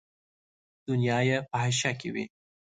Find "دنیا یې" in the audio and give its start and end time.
0.87-1.37